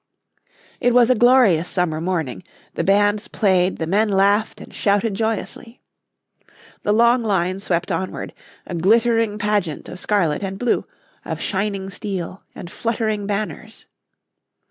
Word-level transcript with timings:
It 0.79 0.95
was 0.95 1.11
a 1.11 1.15
glorious 1.15 1.67
summer 1.67 2.01
morning; 2.01 2.41
the 2.73 2.83
bands 2.83 3.27
played, 3.27 3.77
the 3.77 3.85
men 3.85 4.09
laughed 4.09 4.59
and 4.59 4.73
shouted 4.73 5.13
joyously. 5.13 5.79
The 6.81 6.91
long 6.91 7.21
line 7.21 7.59
swept 7.59 7.91
onward, 7.91 8.33
a 8.65 8.73
glittering 8.73 9.37
pageant 9.37 9.87
of 9.87 9.99
scarlet 9.99 10.41
and 10.41 10.57
blue, 10.57 10.85
of 11.23 11.39
shining 11.39 11.91
steel 11.91 12.41
and 12.55 12.71
fluttering 12.71 13.27
banners. 13.27 13.85